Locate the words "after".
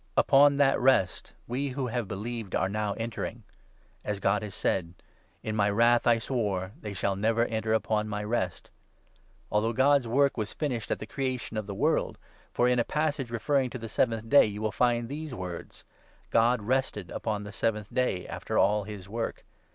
18.27-18.57